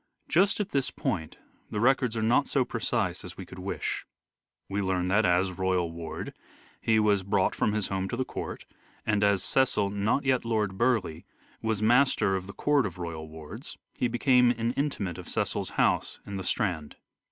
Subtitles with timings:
[0.27, 1.37] Just at this point
[1.69, 4.03] the records are not so precise as we could wish.
[4.67, 6.33] We learn that, as royal ward,
[6.81, 8.65] he was brought from his home to the court,
[9.05, 11.21] and as Cecil (not yet Lord Burleigh)
[11.61, 16.19] was master of the court of royal wards, he became an inmate of Cecil's house
[16.25, 16.95] in the Strand.